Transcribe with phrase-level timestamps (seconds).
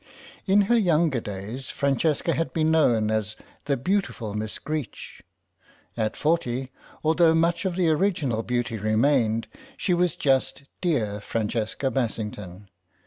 [0.47, 5.21] In her younger days Francesca had been known as the beautiful Miss Greech;
[5.95, 6.71] at forty,
[7.03, 12.67] although much of the original beauty remained, she was just dear Francesca Bassington.